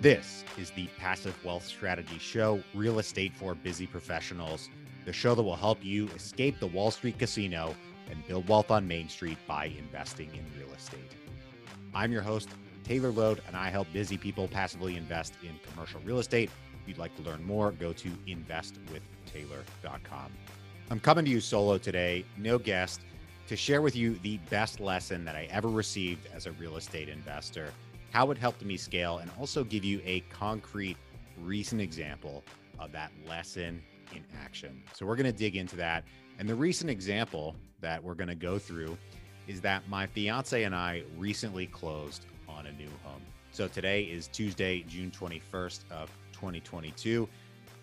This 0.00 0.44
is 0.56 0.70
the 0.70 0.86
Passive 0.96 1.36
Wealth 1.44 1.66
Strategy 1.66 2.20
Show, 2.20 2.62
Real 2.72 3.00
Estate 3.00 3.34
for 3.34 3.56
Busy 3.56 3.84
Professionals, 3.84 4.70
the 5.04 5.12
show 5.12 5.34
that 5.34 5.42
will 5.42 5.56
help 5.56 5.84
you 5.84 6.06
escape 6.14 6.60
the 6.60 6.68
Wall 6.68 6.92
Street 6.92 7.18
casino 7.18 7.74
and 8.08 8.24
build 8.28 8.48
wealth 8.48 8.70
on 8.70 8.86
Main 8.86 9.08
Street 9.08 9.38
by 9.48 9.72
investing 9.76 10.30
in 10.34 10.44
real 10.56 10.72
estate. 10.72 11.16
I'm 11.96 12.12
your 12.12 12.22
host, 12.22 12.48
Taylor 12.84 13.10
Loht, 13.10 13.40
and 13.48 13.56
I 13.56 13.70
help 13.70 13.92
busy 13.92 14.16
people 14.16 14.46
passively 14.46 14.96
invest 14.96 15.34
in 15.42 15.58
commercial 15.72 16.00
real 16.04 16.20
estate. 16.20 16.48
If 16.80 16.86
you'd 16.86 16.98
like 16.98 17.16
to 17.16 17.22
learn 17.22 17.44
more, 17.44 17.72
go 17.72 17.92
to 17.92 18.08
investwithtaylor.com. 18.28 20.32
I'm 20.92 21.00
coming 21.00 21.24
to 21.24 21.30
you 21.32 21.40
solo 21.40 21.76
today, 21.76 22.24
no 22.36 22.56
guest, 22.56 23.00
to 23.48 23.56
share 23.56 23.82
with 23.82 23.96
you 23.96 24.16
the 24.22 24.36
best 24.48 24.78
lesson 24.78 25.24
that 25.24 25.34
I 25.34 25.48
ever 25.50 25.66
received 25.66 26.28
as 26.32 26.46
a 26.46 26.52
real 26.52 26.76
estate 26.76 27.08
investor 27.08 27.72
how 28.10 28.30
it 28.30 28.38
helped 28.38 28.64
me 28.64 28.76
scale, 28.76 29.18
and 29.18 29.30
also 29.38 29.64
give 29.64 29.84
you 29.84 30.00
a 30.04 30.20
concrete 30.30 30.96
recent 31.42 31.80
example 31.80 32.42
of 32.78 32.92
that 32.92 33.12
lesson 33.26 33.82
in 34.14 34.24
action. 34.42 34.82
So 34.94 35.06
we're 35.06 35.16
going 35.16 35.30
to 35.30 35.38
dig 35.38 35.56
into 35.56 35.76
that. 35.76 36.04
And 36.38 36.48
the 36.48 36.54
recent 36.54 36.90
example 36.90 37.56
that 37.80 38.02
we're 38.02 38.14
going 38.14 38.28
to 38.28 38.34
go 38.34 38.58
through 38.58 38.96
is 39.46 39.60
that 39.62 39.88
my 39.88 40.06
fiance 40.06 40.62
and 40.62 40.74
I 40.74 41.02
recently 41.16 41.66
closed 41.66 42.26
on 42.48 42.66
a 42.66 42.72
new 42.72 42.88
home. 43.02 43.22
So 43.50 43.66
today 43.66 44.02
is 44.02 44.28
Tuesday, 44.28 44.82
June 44.82 45.10
21st 45.10 45.80
of 45.90 46.10
2022. 46.32 47.28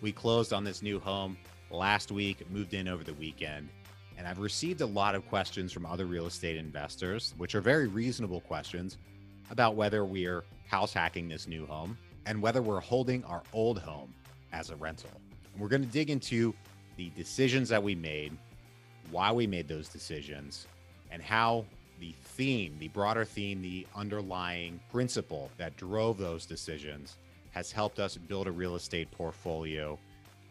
We 0.00 0.12
closed 0.12 0.52
on 0.52 0.64
this 0.64 0.82
new 0.82 1.00
home 1.00 1.36
last 1.70 2.12
week, 2.12 2.48
moved 2.50 2.74
in 2.74 2.88
over 2.88 3.02
the 3.02 3.14
weekend, 3.14 3.68
and 4.16 4.26
I've 4.26 4.38
received 4.38 4.80
a 4.80 4.86
lot 4.86 5.14
of 5.14 5.28
questions 5.28 5.72
from 5.72 5.84
other 5.84 6.06
real 6.06 6.26
estate 6.26 6.56
investors, 6.56 7.34
which 7.36 7.54
are 7.54 7.60
very 7.60 7.88
reasonable 7.88 8.40
questions 8.40 8.98
about 9.50 9.74
whether 9.74 10.04
we're 10.04 10.44
house 10.68 10.92
hacking 10.92 11.28
this 11.28 11.46
new 11.46 11.66
home 11.66 11.96
and 12.26 12.40
whether 12.40 12.60
we're 12.62 12.80
holding 12.80 13.24
our 13.24 13.42
old 13.52 13.78
home 13.78 14.12
as 14.52 14.70
a 14.70 14.76
rental. 14.76 15.10
And 15.52 15.62
we're 15.62 15.68
going 15.68 15.82
to 15.82 15.88
dig 15.88 16.10
into 16.10 16.54
the 16.96 17.10
decisions 17.10 17.68
that 17.68 17.82
we 17.82 17.94
made, 17.94 18.36
why 19.10 19.30
we 19.32 19.46
made 19.46 19.68
those 19.68 19.88
decisions, 19.88 20.66
and 21.10 21.22
how 21.22 21.64
the 22.00 22.12
theme, 22.24 22.76
the 22.78 22.88
broader 22.88 23.24
theme, 23.24 23.62
the 23.62 23.86
underlying 23.94 24.80
principle 24.90 25.50
that 25.56 25.76
drove 25.76 26.18
those 26.18 26.46
decisions 26.46 27.16
has 27.52 27.72
helped 27.72 27.98
us 27.98 28.16
build 28.16 28.46
a 28.46 28.52
real 28.52 28.76
estate 28.76 29.10
portfolio 29.10 29.98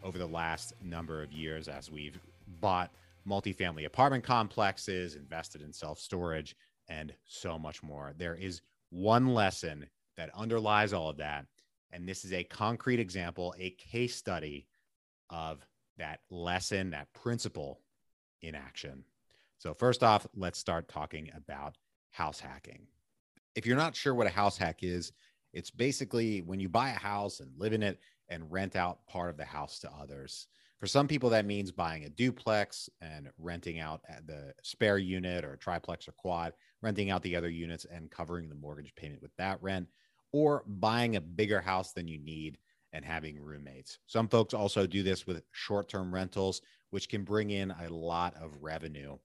over 0.03 0.17
the 0.17 0.25
last 0.25 0.73
number 0.83 1.21
of 1.21 1.31
years 1.31 1.67
as 1.67 1.91
we've 1.91 2.19
bought 2.61 2.91
multifamily 3.27 3.85
apartment 3.85 4.23
complexes, 4.23 5.15
invested 5.15 5.61
in 5.61 5.73
self 5.73 5.99
storage, 5.99 6.55
and 6.87 7.13
so 7.25 7.57
much 7.59 7.83
more. 7.83 8.13
There 8.17 8.35
is 8.35 8.61
one 8.89 9.33
lesson 9.33 9.87
that 10.17 10.29
underlies 10.35 10.93
all 10.93 11.09
of 11.09 11.17
that. 11.17 11.45
And 11.91 12.07
this 12.07 12.25
is 12.25 12.33
a 12.33 12.43
concrete 12.43 12.99
example, 12.99 13.53
a 13.57 13.71
case 13.71 14.15
study 14.15 14.67
of 15.29 15.65
that 15.97 16.19
lesson, 16.29 16.91
that 16.91 17.11
principle 17.13 17.81
in 18.41 18.55
action. 18.55 19.03
So, 19.57 19.73
first 19.73 20.03
off, 20.03 20.27
let's 20.35 20.59
start 20.59 20.87
talking 20.87 21.31
about 21.35 21.77
house 22.11 22.39
hacking. 22.39 22.87
If 23.55 23.65
you're 23.65 23.77
not 23.77 23.95
sure 23.95 24.13
what 24.13 24.27
a 24.27 24.31
house 24.31 24.57
hack 24.57 24.83
is, 24.83 25.13
it's 25.53 25.71
basically 25.71 26.41
when 26.41 26.59
you 26.59 26.67
buy 26.67 26.89
a 26.89 26.99
house 26.99 27.39
and 27.39 27.49
live 27.57 27.73
in 27.73 27.81
it 27.81 27.99
and 28.27 28.51
rent 28.51 28.75
out 28.75 29.05
part 29.07 29.29
of 29.29 29.37
the 29.37 29.45
house 29.45 29.79
to 29.79 29.91
others. 29.99 30.47
For 30.79 30.87
some 30.87 31.07
people, 31.07 31.29
that 31.29 31.45
means 31.45 31.71
buying 31.71 32.03
a 32.03 32.09
duplex 32.09 32.89
and 33.01 33.29
renting 33.37 33.79
out 33.79 34.01
the 34.25 34.53
spare 34.61 34.97
unit 34.97 35.45
or 35.45 35.55
triplex 35.55 36.07
or 36.07 36.11
quad, 36.11 36.53
renting 36.81 37.09
out 37.09 37.23
the 37.23 37.35
other 37.35 37.49
units 37.49 37.85
and 37.85 38.11
covering 38.11 38.49
the 38.49 38.55
mortgage 38.55 38.93
payment 38.95 39.21
with 39.21 39.35
that 39.37 39.61
rent, 39.61 39.87
or 40.33 40.63
buying 40.67 41.15
a 41.15 41.21
bigger 41.21 41.61
house 41.61 41.93
than 41.93 42.07
you 42.07 42.19
need 42.19 42.57
and 42.91 43.05
having 43.05 43.39
roommates. 43.39 43.99
Some 44.05 44.27
folks 44.27 44.53
also 44.53 44.85
do 44.85 45.01
this 45.01 45.25
with 45.25 45.43
short 45.51 45.87
term 45.89 46.13
rentals, 46.13 46.61
which 46.89 47.09
can 47.09 47.23
bring 47.23 47.51
in 47.51 47.71
a 47.71 47.89
lot 47.89 48.35
of 48.35 48.61
revenue. 48.61 49.17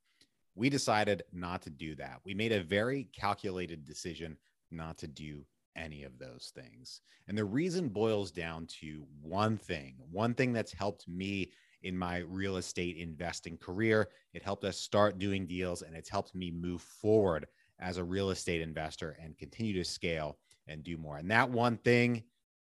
We 0.55 0.71
decided 0.71 1.23
not 1.33 1.63
to 1.63 1.71
do 1.71 1.95
that. 1.97 2.21
We 2.25 2.35
made 2.35 2.53
a 2.53 2.63
very 2.63 3.09
calculated 3.13 3.85
decision 3.85 4.37
not 4.71 4.99
to 4.99 5.09
do 5.09 5.45
any 5.77 6.03
of 6.05 6.19
those 6.19 6.53
things. 6.55 7.01
And 7.29 7.37
the 7.37 7.45
reason 7.45 7.89
boils 7.89 8.31
down 8.31 8.67
to 8.81 9.07
one 9.23 9.57
thing, 9.57 9.95
one 10.11 10.35
thing 10.35 10.53
that's 10.53 10.73
helped 10.73 11.09
me 11.09 11.53
in 11.83 11.97
my 11.97 12.19
real 12.19 12.57
estate 12.57 12.97
investing 12.97 13.57
career. 13.57 14.09
It 14.35 14.43
helped 14.43 14.65
us 14.65 14.79
start 14.79 15.19
doing 15.19 15.47
deals 15.47 15.83
and 15.83 15.97
it's 15.97 16.11
helped 16.11 16.35
me 16.35 16.51
move 16.51 16.83
forward 16.83 17.47
as 17.79 17.97
a 17.97 18.05
real 18.05 18.31
estate 18.31 18.61
investor 18.61 19.17
and 19.23 19.39
continue 19.39 19.73
to 19.75 19.85
scale 19.85 20.39
and 20.67 20.85
do 20.85 20.97
more. 20.97 21.17
And 21.17 21.31
that 21.31 21.51
one 21.51 21.79
thing 21.79 22.23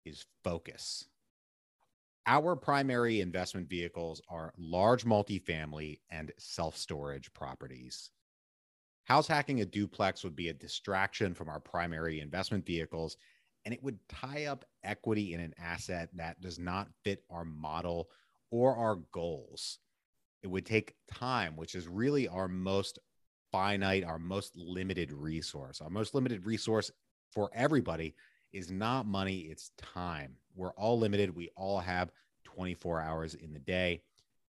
is 0.05 0.25
focus. 0.45 1.07
Our 2.27 2.55
primary 2.55 3.21
investment 3.21 3.69
vehicles 3.69 4.23
are 4.29 4.53
large 4.57 5.05
multifamily 5.05 5.99
and 6.11 6.31
self 6.39 6.77
storage 6.77 7.33
properties. 7.35 8.11
House 9.05 9.27
hacking 9.27 9.61
a 9.61 9.67
duplex 9.67 10.23
would 10.23 10.37
be 10.37 10.49
a 10.49 10.55
distraction 10.55 11.35
from 11.35 11.49
our 11.49 11.61
primary 11.61 12.21
investment 12.21 12.65
vehicles, 12.65 13.17
and 13.65 13.75
it 13.75 13.83
would 13.83 13.99
tie 14.09 14.47
up 14.47 14.65
equity 14.85 15.35
in 15.35 15.41
an 15.41 15.55
asset 15.59 16.09
that 16.15 16.41
does 16.41 16.59
not 16.59 16.89
fit 17.05 17.25
our 17.31 17.45
model 17.45 18.09
or 18.51 18.77
our 18.77 18.97
goals. 19.13 19.79
It 20.43 20.49
would 20.49 20.67
take 20.67 20.95
time, 21.13 21.57
which 21.57 21.75
is 21.75 21.89
really 21.89 22.29
our 22.29 22.49
most 22.49 22.99
finite, 23.51 24.05
our 24.05 24.19
most 24.19 24.57
limited 24.57 25.13
resource. 25.13 25.81
Our 25.81 25.91
most 25.91 26.15
limited 26.15 26.47
resource 26.47 26.91
for 27.33 27.51
everybody 27.55 28.15
is 28.53 28.71
not 28.71 29.07
money, 29.07 29.41
it's 29.51 29.71
time. 29.77 30.37
We're 30.55 30.73
all 30.73 30.99
limited. 30.99 31.35
We 31.35 31.51
all 31.57 31.81
have 31.81 32.11
24 32.45 33.01
hours 33.01 33.35
in 33.35 33.53
the 33.53 33.59
day. 33.59 34.03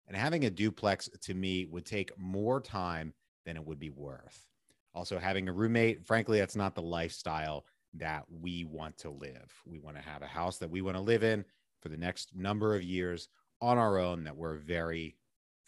And 0.08 0.18
having 0.18 0.46
a 0.46 0.50
duplex 0.50 1.09
to 1.22 1.34
me 1.34 1.66
would 1.66 1.86
take 1.86 2.18
more 2.18 2.59
time 2.59 3.13
than 3.46 3.56
it 3.56 3.66
would 3.66 3.80
be 3.80 3.90
worth. 3.90 4.48
Also, 4.94 5.18
having 5.18 5.50
a 5.50 5.54
roommate, 5.54 6.06
frankly, 6.06 6.40
that's 6.40 6.56
not 6.56 6.76
the 6.76 6.81
lifestyle 6.81 7.66
that 7.96 8.26
we 8.30 8.64
want 8.64 8.98
to 8.98 9.09
live. 9.09 9.54
We 9.66 9.80
want 9.80 9.98
to 9.98 10.04
have 10.04 10.22
a 10.22 10.28
house 10.28 10.58
that 10.58 10.70
we 10.70 10.81
want 10.81 10.98
to 10.98 11.02
live 11.02 11.24
in 11.24 11.46
for 11.81 11.90
the 11.90 11.98
next 11.98 12.36
number 12.36 12.76
of 12.76 12.84
years 12.84 13.28
on 13.62 13.78
our 13.78 13.98
own 13.98 14.24
that 14.24 14.36
we're 14.36 14.58
very 14.58 15.16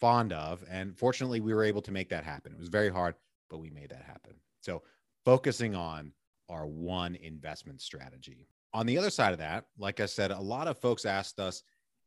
fond 0.00 0.32
of. 0.32 0.64
And 0.70 0.96
fortunately, 0.96 1.40
we 1.40 1.54
were 1.54 1.64
able 1.64 1.82
to 1.82 1.92
make 1.92 2.08
that 2.10 2.24
happen. 2.24 2.52
It 2.52 2.58
was 2.58 2.68
very 2.68 2.90
hard, 2.90 3.14
but 3.50 3.58
we 3.58 3.70
made 3.70 3.90
that 3.90 4.02
happen. 4.02 4.34
So, 4.60 4.82
focusing 5.24 5.74
on 5.74 6.12
our 6.48 6.66
one 6.66 7.16
investment 7.16 7.80
strategy. 7.80 8.48
On 8.72 8.86
the 8.86 8.98
other 8.98 9.10
side 9.10 9.32
of 9.32 9.38
that, 9.38 9.64
like 9.78 10.00
I 10.00 10.06
said, 10.06 10.30
a 10.30 10.40
lot 10.40 10.68
of 10.68 10.78
folks 10.78 11.04
asked 11.04 11.40
us 11.40 11.62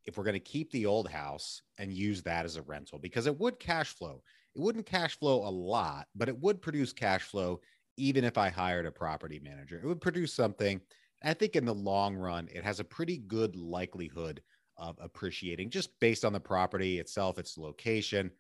if 0.06 0.18
we're 0.18 0.24
going 0.24 0.34
to 0.34 0.40
keep 0.40 0.72
the 0.72 0.86
old 0.86 1.10
house 1.10 1.62
and 1.78 1.92
use 1.92 2.22
that 2.24 2.46
as 2.46 2.56
a 2.56 2.62
rental 2.62 3.00
because 3.00 3.28
it 3.28 3.40
would 3.40 3.60
cash 3.60 3.94
flow. 3.94 4.24
It 4.56 4.62
wouldn't 4.62 4.86
cash 4.86 5.18
flow 5.18 5.48
a 5.48 5.50
lot, 5.50 6.08
but 6.16 6.30
it 6.30 6.40
would 6.40 6.62
produce 6.62 6.94
cash 6.94 7.24
flow 7.24 7.62
even 7.98 8.24
if 8.24 8.38
I 8.38 8.50
hired 8.50 8.86
a 8.86 8.92
property 8.92 9.40
manager. 9.40 9.78
It 9.78 9.86
would 9.86 10.02
produce 10.02 10.34
something. 10.34 10.82
I 11.22 11.34
think 11.34 11.56
in 11.56 11.66
the 11.66 11.74
long 11.74 12.16
run, 12.16 12.48
it 12.52 12.64
has 12.64 12.80
a 12.80 12.86
pretty 12.86 13.18
good 13.18 13.56
likelihood 13.56 14.42
of 14.78 14.98
appreciating 15.02 15.70
just 15.70 16.00
based 16.00 16.24
on 16.24 16.32
the 16.32 16.40
property 16.40 17.00
itself, 17.00 17.38
its 17.38 17.58
location. 17.58 18.32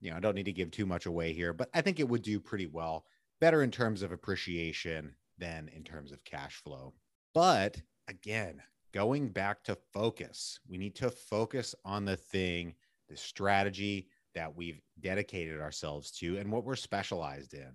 You 0.00 0.10
know, 0.10 0.16
I 0.16 0.20
don't 0.20 0.34
need 0.34 0.46
to 0.46 0.52
give 0.52 0.70
too 0.70 0.86
much 0.86 1.06
away 1.06 1.32
here, 1.32 1.52
but 1.52 1.70
I 1.72 1.80
think 1.80 2.00
it 2.00 2.08
would 2.08 2.22
do 2.22 2.40
pretty 2.40 2.66
well, 2.66 3.04
better 3.40 3.62
in 3.62 3.70
terms 3.70 4.02
of 4.02 4.10
appreciation 4.10 5.14
than 5.38 5.68
in 5.68 5.84
terms 5.84 6.10
of 6.10 6.24
cash 6.24 6.56
flow. 6.56 6.94
But 7.32 7.80
again, 8.08 8.60
going 8.92 9.28
back 9.28 9.62
to 9.64 9.78
focus. 9.92 10.58
We 10.66 10.78
need 10.78 10.96
to 10.96 11.10
focus 11.10 11.74
on 11.84 12.04
the 12.04 12.16
thing, 12.16 12.74
the 13.08 13.16
strategy 13.16 14.08
that 14.34 14.54
we've 14.54 14.80
dedicated 15.00 15.60
ourselves 15.60 16.10
to 16.12 16.38
and 16.38 16.50
what 16.50 16.64
we're 16.64 16.76
specialized 16.76 17.54
in. 17.54 17.70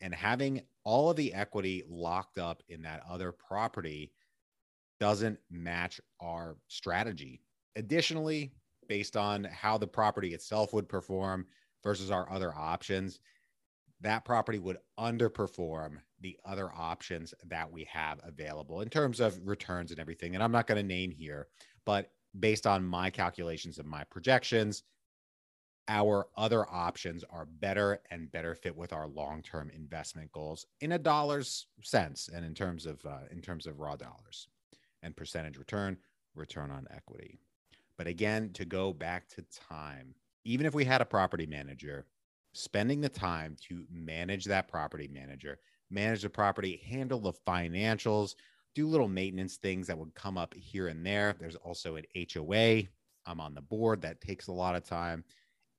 And 0.00 0.14
having 0.14 0.62
all 0.84 1.10
of 1.10 1.16
the 1.16 1.34
equity 1.34 1.84
locked 1.88 2.38
up 2.38 2.62
in 2.68 2.82
that 2.82 3.02
other 3.08 3.32
property 3.32 4.12
doesn't 4.98 5.38
match 5.50 6.00
our 6.20 6.56
strategy. 6.68 7.42
Additionally, 7.76 8.52
based 8.88 9.16
on 9.16 9.44
how 9.44 9.78
the 9.78 9.86
property 9.86 10.34
itself 10.34 10.72
would 10.72 10.88
perform 10.88 11.46
versus 11.82 12.10
our 12.10 12.30
other 12.30 12.54
options, 12.54 13.20
that 14.00 14.24
property 14.24 14.58
would 14.58 14.78
underperform 14.98 15.98
the 16.20 16.36
other 16.44 16.70
options 16.76 17.34
that 17.46 17.70
we 17.70 17.84
have 17.84 18.20
available 18.24 18.80
in 18.80 18.88
terms 18.88 19.20
of 19.20 19.38
returns 19.46 19.90
and 19.90 20.00
everything. 20.00 20.34
And 20.34 20.42
I'm 20.42 20.52
not 20.52 20.66
going 20.66 20.80
to 20.80 20.86
name 20.86 21.10
here, 21.10 21.48
but 21.84 22.10
based 22.38 22.66
on 22.66 22.84
my 22.84 23.10
calculations 23.10 23.78
and 23.78 23.88
my 23.88 24.04
projections, 24.04 24.82
our 25.90 26.28
other 26.36 26.64
options 26.70 27.24
are 27.30 27.46
better 27.46 28.00
and 28.12 28.30
better 28.30 28.54
fit 28.54 28.76
with 28.76 28.92
our 28.92 29.08
long-term 29.08 29.70
investment 29.74 30.30
goals 30.30 30.66
in 30.80 30.92
a 30.92 30.98
dollar's 30.98 31.66
sense 31.82 32.30
and 32.32 32.44
in 32.44 32.54
terms 32.54 32.86
of 32.86 33.04
uh, 33.04 33.26
in 33.32 33.42
terms 33.42 33.66
of 33.66 33.80
raw 33.80 33.96
dollars 33.96 34.46
and 35.02 35.16
percentage 35.16 35.58
return, 35.58 35.96
return 36.36 36.70
on 36.70 36.86
equity. 36.94 37.40
But 37.98 38.06
again, 38.06 38.50
to 38.52 38.64
go 38.64 38.92
back 38.92 39.28
to 39.30 39.44
time, 39.68 40.14
even 40.44 40.64
if 40.64 40.74
we 40.74 40.84
had 40.84 41.00
a 41.00 41.06
property 41.06 41.46
manager, 41.46 42.06
spending 42.52 43.00
the 43.00 43.08
time 43.08 43.56
to 43.68 43.84
manage 43.92 44.44
that 44.44 44.68
property 44.68 45.08
manager, 45.12 45.58
manage 45.90 46.22
the 46.22 46.30
property, 46.30 46.80
handle 46.88 47.18
the 47.18 47.32
financials, 47.32 48.36
do 48.76 48.86
little 48.86 49.08
maintenance 49.08 49.56
things 49.56 49.88
that 49.88 49.98
would 49.98 50.14
come 50.14 50.38
up 50.38 50.54
here 50.54 50.86
and 50.86 51.04
there. 51.04 51.34
There's 51.40 51.56
also 51.56 51.96
an 51.96 52.04
HOA. 52.32 52.84
I'm 53.26 53.40
on 53.40 53.54
the 53.54 53.60
board 53.60 54.02
that 54.02 54.20
takes 54.20 54.46
a 54.46 54.52
lot 54.52 54.76
of 54.76 54.84
time. 54.84 55.24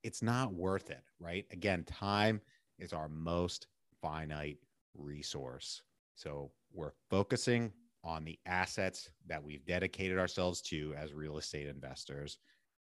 It's 0.03 0.21
not 0.21 0.53
worth 0.53 0.89
it, 0.89 1.03
right? 1.19 1.45
Again, 1.51 1.83
time 1.83 2.41
is 2.79 2.93
our 2.93 3.07
most 3.07 3.67
finite 4.01 4.57
resource. 4.97 5.83
So 6.15 6.51
we're 6.73 6.93
focusing 7.09 7.71
on 8.03 8.25
the 8.25 8.39
assets 8.45 9.09
that 9.27 9.43
we've 9.43 9.65
dedicated 9.65 10.17
ourselves 10.17 10.61
to 10.61 10.93
as 10.97 11.13
real 11.13 11.37
estate 11.37 11.67
investors. 11.67 12.37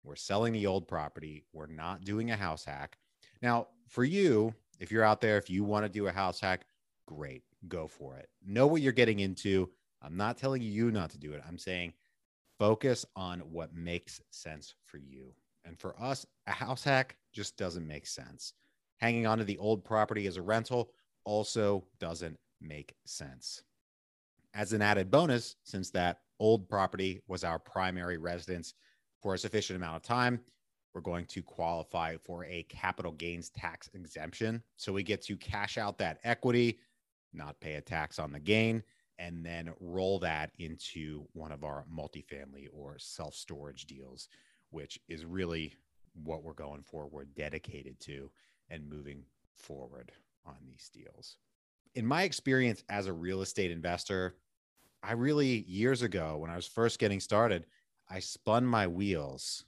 We're 0.03 0.15
selling 0.15 0.53
the 0.53 0.67
old 0.67 0.87
property. 0.87 1.45
We're 1.51 1.67
not 1.67 2.05
doing 2.05 2.31
a 2.31 2.35
house 2.35 2.63
hack. 2.63 2.97
Now, 3.41 3.67
for 3.87 4.03
you, 4.03 4.53
if 4.79 4.91
you're 4.91 5.03
out 5.03 5.21
there, 5.21 5.37
if 5.37 5.49
you 5.49 5.63
want 5.63 5.85
to 5.85 5.89
do 5.89 6.07
a 6.07 6.11
house 6.11 6.39
hack, 6.39 6.65
great, 7.05 7.43
go 7.67 7.87
for 7.87 8.17
it. 8.17 8.29
Know 8.45 8.67
what 8.67 8.81
you're 8.81 8.91
getting 8.93 9.19
into. 9.19 9.69
I'm 10.01 10.15
not 10.15 10.37
telling 10.37 10.61
you 10.61 10.91
not 10.91 11.09
to 11.11 11.17
do 11.17 11.33
it. 11.33 11.41
I'm 11.47 11.57
saying 11.57 11.93
focus 12.57 13.05
on 13.15 13.39
what 13.39 13.73
makes 13.73 14.21
sense 14.29 14.75
for 14.85 14.97
you. 14.97 15.33
And 15.65 15.79
for 15.79 15.99
us, 16.01 16.25
a 16.47 16.51
house 16.51 16.83
hack 16.83 17.17
just 17.33 17.57
doesn't 17.57 17.87
make 17.87 18.07
sense. 18.07 18.53
Hanging 18.97 19.27
on 19.27 19.37
to 19.37 19.43
the 19.43 19.57
old 19.57 19.83
property 19.83 20.27
as 20.27 20.37
a 20.37 20.41
rental 20.41 20.91
also 21.23 21.85
doesn't 21.99 22.37
make 22.61 22.95
sense. 23.05 23.63
As 24.53 24.73
an 24.73 24.81
added 24.81 25.11
bonus, 25.11 25.55
since 25.63 25.89
that 25.91 26.21
old 26.39 26.67
property 26.67 27.21
was 27.27 27.43
our 27.43 27.59
primary 27.59 28.17
residence 28.17 28.73
for 29.21 29.33
a 29.33 29.37
sufficient 29.37 29.77
amount 29.77 29.97
of 29.97 30.01
time, 30.01 30.39
we're 30.93 31.01
going 31.01 31.25
to 31.25 31.43
qualify 31.43 32.15
for 32.23 32.45
a 32.45 32.63
capital 32.63 33.11
gains 33.11 33.49
tax 33.49 33.89
exemption. 33.93 34.63
So 34.75 34.91
we 34.91 35.03
get 35.03 35.21
to 35.23 35.37
cash 35.37 35.77
out 35.77 35.97
that 35.99 36.19
equity, 36.23 36.79
not 37.31 37.59
pay 37.59 37.75
a 37.75 37.81
tax 37.81 38.17
on 38.17 38.31
the 38.31 38.39
gain, 38.39 38.83
and 39.19 39.45
then 39.45 39.71
roll 39.79 40.17
that 40.19 40.51
into 40.57 41.25
one 41.33 41.51
of 41.51 41.63
our 41.63 41.85
multifamily 41.93 42.67
or 42.73 42.95
self 42.97 43.35
storage 43.35 43.85
deals, 43.85 44.29
which 44.71 44.99
is 45.07 45.25
really 45.25 45.73
what 46.23 46.43
we're 46.43 46.53
going 46.53 46.83
for. 46.83 47.07
We're 47.07 47.25
dedicated 47.25 47.99
to 48.01 48.29
and 48.69 48.89
moving 48.89 49.23
forward 49.55 50.11
on 50.45 50.55
these 50.65 50.89
deals. 50.93 51.37
In 51.95 52.05
my 52.05 52.23
experience 52.23 52.83
as 52.89 53.07
a 53.07 53.13
real 53.13 53.41
estate 53.41 53.71
investor, 53.71 54.35
I 55.01 55.13
really, 55.13 55.63
years 55.67 56.01
ago, 56.01 56.37
when 56.37 56.51
I 56.51 56.55
was 56.55 56.67
first 56.67 56.99
getting 56.99 57.19
started, 57.19 57.65
I 58.09 58.19
spun 58.19 58.65
my 58.65 58.87
wheels 58.87 59.65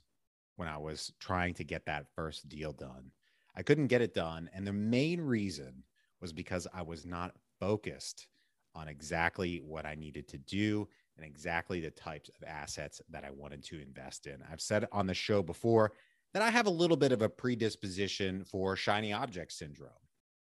when 0.56 0.68
I 0.68 0.78
was 0.78 1.12
trying 1.18 1.54
to 1.54 1.64
get 1.64 1.86
that 1.86 2.06
first 2.14 2.48
deal 2.48 2.72
done. 2.72 3.10
I 3.54 3.62
couldn't 3.62 3.88
get 3.88 4.02
it 4.02 4.14
done. 4.14 4.50
And 4.54 4.66
the 4.66 4.72
main 4.72 5.20
reason 5.20 5.84
was 6.20 6.32
because 6.32 6.66
I 6.72 6.82
was 6.82 7.04
not 7.04 7.34
focused 7.58 8.26
on 8.74 8.88
exactly 8.88 9.58
what 9.58 9.86
I 9.86 9.94
needed 9.94 10.28
to 10.28 10.38
do 10.38 10.88
and 11.16 11.26
exactly 11.26 11.80
the 11.80 11.90
types 11.90 12.30
of 12.30 12.46
assets 12.46 13.00
that 13.10 13.24
I 13.24 13.30
wanted 13.30 13.62
to 13.64 13.80
invest 13.80 14.26
in. 14.26 14.42
I've 14.50 14.60
said 14.60 14.86
on 14.92 15.06
the 15.06 15.14
show 15.14 15.42
before 15.42 15.92
that 16.34 16.42
I 16.42 16.50
have 16.50 16.66
a 16.66 16.70
little 16.70 16.96
bit 16.96 17.12
of 17.12 17.22
a 17.22 17.28
predisposition 17.28 18.44
for 18.44 18.74
shiny 18.76 19.12
object 19.12 19.52
syndrome, 19.52 19.90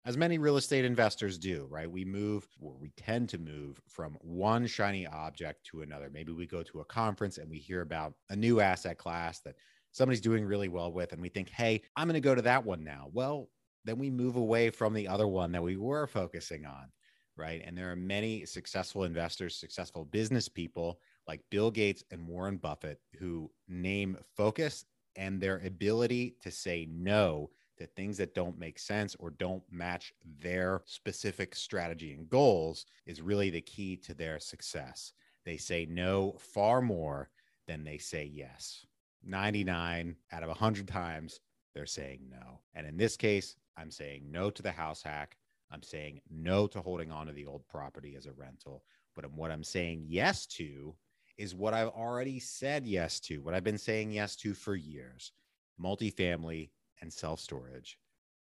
as 0.05 0.17
many 0.17 0.37
real 0.37 0.57
estate 0.57 0.85
investors 0.85 1.37
do, 1.37 1.67
right? 1.69 1.89
We 1.89 2.05
move, 2.05 2.47
or 2.59 2.75
we 2.79 2.89
tend 2.97 3.29
to 3.29 3.37
move 3.37 3.79
from 3.87 4.17
one 4.21 4.65
shiny 4.67 5.05
object 5.05 5.65
to 5.67 5.81
another. 5.81 6.09
Maybe 6.11 6.31
we 6.31 6.47
go 6.47 6.63
to 6.63 6.79
a 6.79 6.85
conference 6.85 7.37
and 7.37 7.49
we 7.49 7.57
hear 7.57 7.81
about 7.81 8.13
a 8.29 8.35
new 8.35 8.59
asset 8.59 8.97
class 8.97 9.41
that 9.41 9.55
somebody's 9.91 10.21
doing 10.21 10.45
really 10.45 10.69
well 10.69 10.91
with, 10.91 11.13
and 11.13 11.21
we 11.21 11.29
think, 11.29 11.49
hey, 11.49 11.81
I'm 11.95 12.07
going 12.07 12.15
to 12.15 12.19
go 12.19 12.35
to 12.35 12.41
that 12.41 12.65
one 12.65 12.83
now. 12.83 13.09
Well, 13.13 13.49
then 13.85 13.99
we 13.99 14.09
move 14.09 14.35
away 14.35 14.71
from 14.71 14.93
the 14.93 15.07
other 15.07 15.27
one 15.27 15.51
that 15.51 15.63
we 15.63 15.77
were 15.77 16.07
focusing 16.07 16.65
on 16.65 16.89
right? 17.37 17.61
And 17.65 17.77
there 17.77 17.91
are 17.91 17.95
many 17.95 18.45
successful 18.45 19.03
investors, 19.03 19.55
successful 19.55 20.05
business 20.05 20.47
people 20.47 20.99
like 21.27 21.41
Bill 21.49 21.71
Gates 21.71 22.03
and 22.11 22.27
Warren 22.27 22.57
Buffett 22.57 22.99
who 23.17 23.51
name 23.67 24.17
focus 24.35 24.85
and 25.15 25.39
their 25.39 25.57
ability 25.65 26.35
to 26.41 26.51
say 26.51 26.87
no 26.89 27.49
to 27.77 27.85
things 27.87 28.17
that 28.17 28.35
don't 28.35 28.57
make 28.57 28.79
sense 28.79 29.15
or 29.19 29.31
don't 29.31 29.63
match 29.69 30.13
their 30.39 30.81
specific 30.85 31.55
strategy 31.55 32.13
and 32.13 32.29
goals 32.29 32.85
is 33.05 33.21
really 33.21 33.49
the 33.49 33.61
key 33.61 33.97
to 33.97 34.13
their 34.13 34.39
success. 34.39 35.13
They 35.45 35.57
say 35.57 35.85
no 35.85 36.35
far 36.39 36.81
more 36.81 37.29
than 37.67 37.83
they 37.83 37.97
say 37.97 38.29
yes. 38.31 38.85
99 39.23 40.15
out 40.31 40.43
of 40.43 40.49
100 40.49 40.87
times, 40.87 41.39
they're 41.73 41.85
saying 41.85 42.21
no. 42.29 42.59
And 42.73 42.87
in 42.87 42.95
this 42.97 43.17
case, 43.17 43.55
I'm 43.77 43.91
saying 43.91 44.23
no 44.31 44.49
to 44.49 44.61
the 44.61 44.71
house 44.71 45.03
hack. 45.03 45.37
I'm 45.75 45.83
saying 45.83 46.21
no 46.31 46.67
to 46.67 46.81
holding 46.81 47.11
on 47.11 47.27
to 47.27 47.33
the 47.33 47.45
old 47.45 47.67
property 47.67 48.15
as 48.15 48.25
a 48.25 48.31
rental. 48.31 48.83
But 49.13 49.29
what 49.31 49.51
I'm 49.51 49.63
saying 49.63 50.05
yes 50.07 50.45
to 50.47 50.95
is 51.37 51.53
what 51.53 51.73
I've 51.73 51.89
already 51.89 52.39
said 52.39 52.85
yes 52.85 53.19
to, 53.21 53.39
what 53.39 53.53
I've 53.53 53.63
been 53.63 53.77
saying 53.77 54.11
yes 54.11 54.35
to 54.37 54.53
for 54.53 54.75
years 54.75 55.33
multifamily 55.81 56.69
and 57.01 57.11
self 57.11 57.41
storage. 57.41 57.97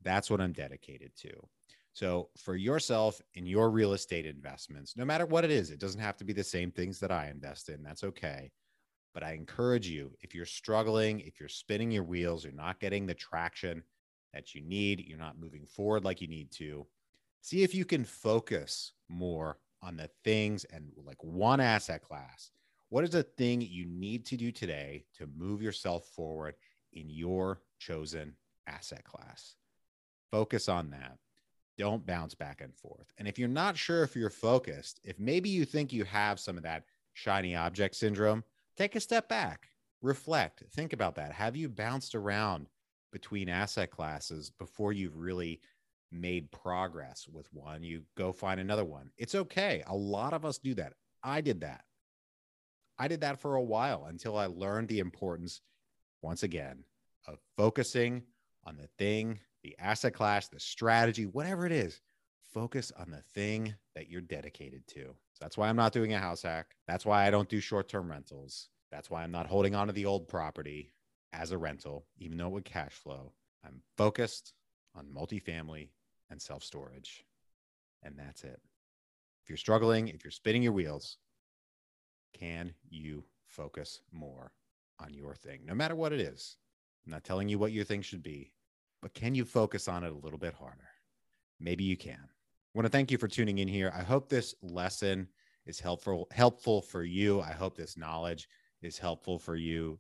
That's 0.03 0.29
what 0.31 0.41
I'm 0.41 0.53
dedicated 0.53 1.13
to. 1.19 1.31
So, 1.93 2.31
for 2.37 2.57
yourself 2.57 3.21
in 3.35 3.47
your 3.47 3.71
real 3.71 3.93
estate 3.93 4.27
investments, 4.27 4.97
no 4.97 5.05
matter 5.05 5.27
what 5.27 5.45
it 5.45 5.53
is, 5.53 5.71
it 5.71 5.79
doesn't 5.79 6.01
have 6.01 6.17
to 6.17 6.25
be 6.25 6.33
the 6.33 6.43
same 6.43 6.73
things 6.73 6.99
that 7.01 7.13
I 7.13 7.29
invest 7.29 7.69
in. 7.69 7.83
That's 7.83 8.05
okay. 8.05 8.51
But 9.15 9.23
I 9.23 9.35
encourage 9.35 9.89
you 9.89 10.13
if 10.21 10.35
you're 10.35 10.47
struggling, 10.47 11.21
if 11.21 11.39
you're 11.39 11.49
spinning 11.49 11.91
your 11.93 12.05
wheels, 12.05 12.45
you're 12.45 12.53
not 12.53 12.81
getting 12.81 13.07
the 13.07 13.15
traction 13.15 13.83
that 14.33 14.55
you 14.55 14.63
need, 14.63 15.05
you're 15.07 15.19
not 15.19 15.41
moving 15.41 15.67
forward 15.67 16.05
like 16.05 16.21
you 16.21 16.29
need 16.29 16.51
to, 16.53 16.87
see 17.41 17.63
if 17.63 17.75
you 17.75 17.85
can 17.85 18.05
focus 18.05 18.93
more 19.09 19.59
on 19.83 19.97
the 19.97 20.11
things 20.25 20.65
and 20.65 20.91
like 21.05 21.23
one 21.23 21.61
asset 21.61 22.03
class. 22.03 22.51
What 22.89 23.05
is 23.05 23.11
the 23.11 23.23
thing 23.23 23.61
you 23.61 23.87
need 23.87 24.27
to 24.27 24.37
do 24.37 24.51
today 24.51 25.05
to 25.15 25.29
move 25.37 25.63
yourself 25.63 26.05
forward 26.07 26.55
in 26.93 27.09
your 27.09 27.61
chosen 27.79 28.35
asset 28.67 29.05
class? 29.05 29.55
Focus 30.31 30.69
on 30.69 30.91
that. 30.91 31.19
Don't 31.79 32.05
bounce 32.05 32.35
back 32.35 32.61
and 32.61 32.75
forth. 32.75 33.13
And 33.17 33.27
if 33.27 33.39
you're 33.39 33.49
not 33.49 33.77
sure 33.77 34.03
if 34.03 34.15
you're 34.15 34.29
focused, 34.29 35.01
if 35.03 35.19
maybe 35.19 35.49
you 35.49 35.65
think 35.65 35.93
you 35.93 36.05
have 36.05 36.39
some 36.39 36.57
of 36.57 36.63
that 36.65 36.85
shiny 37.15 37.57
object 37.57 37.95
syndrome, 37.95 38.45
take 38.77 38.97
a 38.97 39.01
step 39.01 39.29
back, 39.29 39.71
reflect, 40.03 40.63
think 40.73 40.93
about 40.93 41.15
that. 41.15 41.33
Have 41.33 41.57
you 41.57 41.69
bounced 41.69 42.15
around 42.15 42.67
between 43.13 43.49
asset 43.49 43.91
classes 43.91 44.51
before 44.51 44.93
you've 44.93 45.17
really 45.17 45.61
made 46.13 46.51
progress 46.51 47.27
with 47.31 47.53
one, 47.53 47.83
you 47.83 48.03
go 48.17 48.33
find 48.33 48.61
another 48.61 48.85
one. 48.85 49.11
It's 49.17 49.35
okay. 49.35 49.83
A 49.87 49.95
lot 49.95 50.33
of 50.33 50.45
us 50.45 50.59
do 50.59 50.75
that. 50.75 50.95
I 51.23 51.41
did 51.41 51.61
that. 51.61 51.85
I 52.99 53.09
did 53.09 53.23
that 53.23 53.41
for 53.41 53.57
a 53.57 53.63
while 53.63 54.07
until 54.09 54.37
I 54.37 54.47
learned 54.47 54.89
the 54.89 54.99
importance, 54.99 55.61
once 56.23 56.43
again, 56.43 56.85
of 57.27 57.39
focusing 57.57 58.23
on 58.65 58.77
the 58.77 58.89
thing, 58.99 59.41
the 59.63 59.77
asset 59.79 60.15
class, 60.15 60.49
the 60.49 60.61
strategy, 60.61 61.27
whatever 61.27 61.67
it 61.67 61.73
is. 61.73 62.01
Focus 62.53 62.93
on 62.99 63.11
the 63.11 63.23
thing 63.33 63.75
that 63.95 64.09
you're 64.09 64.21
dedicated 64.21 64.87
to. 64.89 65.05
So 65.05 65.39
that's 65.41 65.57
why 65.57 65.69
I'm 65.69 65.77
not 65.77 65.93
doing 65.93 66.15
a 66.15 66.19
house 66.19 66.43
hack. 66.43 66.75
That's 66.89 67.07
why 67.07 67.27
I 67.27 67.31
don't 67.31 67.49
do 67.49 67.61
short 67.61 67.89
term 67.89 68.11
rentals. 68.11 68.69
That's 68.91 69.09
why 69.09 69.23
I'm 69.23 69.31
not 69.31 69.47
holding 69.47 69.75
on 69.77 69.87
to 69.87 69.93
the 69.93 70.07
old 70.07 70.27
property 70.27 70.93
as 71.33 71.53
a 71.53 71.59
rental, 71.59 72.07
even 72.19 72.37
though 72.37 72.49
it 72.49 72.53
would 72.53 72.65
cash 72.65 72.93
flow. 72.93 73.33
I'm 73.65 73.83
focused 73.97 74.53
on 74.97 75.07
multifamily 75.07 75.91
and 76.31 76.41
self 76.41 76.63
storage. 76.63 77.25
And 78.03 78.19
that's 78.19 78.45
it. 78.45 78.61
If 79.43 79.49
you're 79.49 79.57
struggling, 79.59 80.09
if 80.09 80.25
you're 80.25 80.31
spinning 80.31 80.63
your 80.63 80.73
wheels, 80.73 81.19
can 82.33 82.73
you 82.89 83.25
focus 83.47 84.01
more 84.13 84.53
on 84.99 85.13
your 85.13 85.35
thing, 85.35 85.61
no 85.65 85.75
matter 85.75 85.95
what 85.95 86.13
it 86.13 86.21
is? 86.21 86.57
I'm 87.05 87.13
not 87.13 87.25
telling 87.25 87.49
you 87.49 87.59
what 87.59 87.73
your 87.73 87.85
thing 87.85 88.03
should 88.03 88.23
be, 88.23 88.53
but 89.03 89.15
can 89.15 89.35
you 89.35 89.45
focus 89.45 89.89
on 89.89 90.05
it 90.05 90.13
a 90.13 90.17
little 90.17 90.39
bit 90.39 90.55
harder? 90.55 90.89
Maybe 91.59 91.85
you 91.85 91.97
can. 91.97 92.21
I 92.23 92.79
want 92.79 92.87
to 92.87 92.91
thank 92.91 93.11
you 93.11 93.19
for 93.19 93.29
tuning 93.29 93.59
in 93.59 93.69
here. 93.69 93.93
I 93.95 94.03
hope 94.03 94.29
this 94.29 94.55
lesson 94.63 95.29
is 95.67 95.81
helpful 95.81 96.29
helpful 96.31 96.81
for 96.81 97.03
you. 97.03 97.41
I 97.41 97.53
hope 97.53 97.77
this 97.77 97.97
knowledge 97.97 98.49
is 98.83 98.99
helpful 98.99 99.39
for 99.39 99.57
you. 99.57 99.99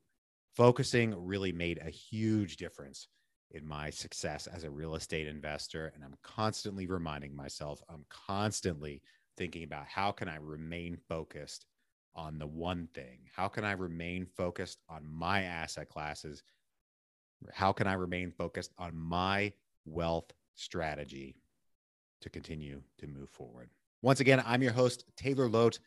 Focusing 0.55 1.15
really 1.17 1.53
made 1.53 1.79
a 1.79 1.91
huge 1.91 2.57
difference 2.57 3.09
in 3.52 3.66
my 3.66 3.90
success 3.90 4.47
as 4.47 4.64
a 4.64 4.71
real 4.71 4.95
estate 4.95 5.26
investor 5.26 5.92
and 5.95 6.04
i'm 6.04 6.16
constantly 6.23 6.87
reminding 6.87 7.35
myself 7.35 7.83
i'm 7.88 8.04
constantly 8.09 9.02
thinking 9.37 9.64
about 9.64 9.87
how 9.87 10.11
can 10.12 10.28
i 10.28 10.37
remain 10.37 10.97
focused 11.09 11.66
on 12.14 12.38
the 12.38 12.47
one 12.47 12.88
thing? 12.95 13.21
How 13.35 13.49
can 13.49 13.64
i 13.64 13.73
remain 13.73 14.26
focused 14.26 14.78
on 14.88 15.02
my 15.07 15.42
asset 15.42 15.88
classes? 15.88 16.42
How 17.52 17.73
can 17.73 17.87
i 17.87 17.95
remain 17.95 18.30
focused 18.30 18.73
on 18.78 18.97
my 18.97 19.52
wealth 19.85 20.33
strategy 20.54 21.37
to 22.21 22.30
continue 22.30 22.83
to 22.99 23.07
move 23.07 23.30
forward? 23.30 23.71
Once 24.02 24.21
again 24.21 24.42
i'm 24.47 24.62
your 24.62 24.73
host 24.73 25.04
taylor 25.16 25.49
loht 25.49 25.78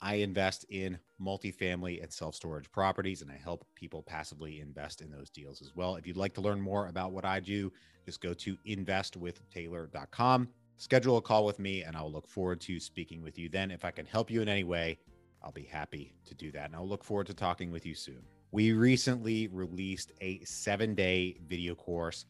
I 0.00 0.16
invest 0.16 0.64
in 0.68 0.98
multifamily 1.20 2.02
and 2.02 2.12
self 2.12 2.34
storage 2.34 2.70
properties, 2.70 3.22
and 3.22 3.30
I 3.30 3.40
help 3.42 3.66
people 3.74 4.02
passively 4.02 4.60
invest 4.60 5.00
in 5.00 5.10
those 5.10 5.30
deals 5.30 5.62
as 5.62 5.74
well. 5.74 5.96
If 5.96 6.06
you'd 6.06 6.16
like 6.16 6.34
to 6.34 6.40
learn 6.40 6.60
more 6.60 6.88
about 6.88 7.12
what 7.12 7.24
I 7.24 7.40
do, 7.40 7.72
just 8.04 8.20
go 8.20 8.34
to 8.34 8.56
investwithtaylor.com. 8.66 10.48
schedule 10.76 11.16
a 11.16 11.22
call 11.22 11.44
with 11.44 11.58
me 11.58 11.82
and 11.82 11.96
I'll 11.96 12.12
look 12.12 12.28
forward 12.28 12.60
to 12.62 12.78
speaking 12.78 13.22
with 13.22 13.38
you 13.38 13.48
then. 13.48 13.70
If 13.70 13.84
I 13.84 13.90
can 13.90 14.06
help 14.06 14.30
you 14.30 14.42
in 14.42 14.48
any 14.48 14.64
way, 14.64 14.98
I'll 15.42 15.52
be 15.52 15.64
happy 15.64 16.12
to 16.26 16.34
do 16.34 16.52
that. 16.52 16.66
And 16.66 16.76
I'll 16.76 16.88
look 16.88 17.02
forward 17.02 17.26
to 17.28 17.34
talking 17.34 17.70
with 17.72 17.84
you 17.84 17.94
soon. 17.94 18.22
We 18.52 18.72
recently 18.72 19.48
released 19.48 20.12
a 20.20 20.40
seven 20.44 20.94
day 20.94 21.38
video 21.46 21.74
course 21.74 22.26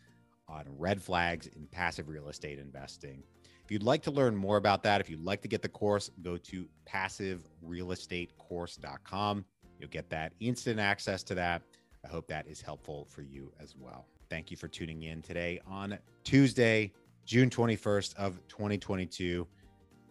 on 0.49 0.65
red 0.79 1.03
flags 1.03 1.47
in 1.47 1.67
passive 1.67 2.09
real 2.09 2.29
estate 2.29 2.59
investing. 2.59 3.23
If 3.67 3.73
you'd 3.73 3.83
like 3.83 4.03
to 4.03 4.13
learn 4.13 4.37
more 4.37 4.59
about 4.59 4.85
that, 4.85 5.01
if 5.01 5.11
you'd 5.11 5.25
like 5.25 5.43
to 5.43 5.49
get 5.49 5.61
the 5.61 5.69
course, 5.69 6.09
go 6.23 6.37
to 6.37 6.69
passiverealestatecourse.com. 6.89 9.45
You'll 9.81 9.91
get 9.91 10.09
that 10.11 10.33
instant 10.39 10.79
access 10.79 11.25
to 11.25 11.35
that. 11.35 11.63
I 12.05 12.09
hope 12.09 12.29
that 12.29 12.47
is 12.47 12.63
helpful 12.63 13.09
for 13.11 13.23
you 13.23 13.53
as 13.59 13.75
well. 13.77 14.07
Thank 14.31 14.53
you 14.53 14.57
for 14.57 14.69
tuning 14.69 15.03
in 15.03 15.21
today 15.21 15.59
on 15.67 15.99
Tuesday, 16.23 16.93
June 17.25 17.51
21st 17.51 18.15
of 18.15 18.39
2022. 18.47 19.45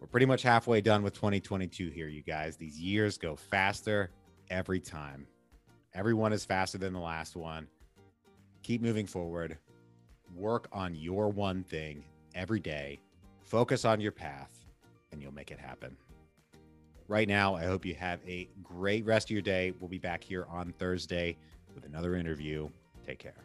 We're 0.02 0.08
pretty 0.08 0.26
much 0.26 0.42
halfway 0.42 0.82
done 0.82 1.02
with 1.02 1.14
2022 1.14 1.92
here, 1.92 2.10
you 2.10 2.24
guys. 2.24 2.58
These 2.58 2.78
years 2.78 3.18
go 3.18 3.38
faster 3.38 4.12
every 4.50 4.82
time. 4.82 5.26
Everyone 5.94 6.34
is 6.34 6.44
faster 6.44 6.78
than 6.78 6.92
the 6.92 7.00
last 7.00 7.38
one. 7.38 7.68
Keep 8.64 8.82
moving 8.82 9.06
forward. 9.06 9.58
Work 10.36 10.68
on 10.74 10.94
your 10.94 11.30
one 11.30 11.64
thing 11.64 12.04
every 12.36 12.60
day. 12.60 13.00
Focus 13.46 13.86
on 13.86 14.02
your 14.02 14.12
path, 14.12 14.50
and 15.12 15.22
you'll 15.22 15.34
make 15.34 15.52
it 15.52 15.60
happen. 15.60 15.96
Right 17.08 17.28
now, 17.28 17.56
I 17.56 17.66
hope 17.66 17.86
you 17.86 17.94
have 17.96 18.20
a 18.28 18.50
great 18.64 19.06
rest 19.06 19.28
of 19.28 19.32
your 19.32 19.42
day. 19.44 19.72
We'll 19.80 19.88
be 19.90 20.00
back 20.00 20.24
here 20.24 20.46
on 20.50 20.74
Thursday 20.74 21.38
with 21.76 21.86
another 21.86 22.16
interview. 22.16 22.70
Take 23.06 23.20
care. 23.20 23.36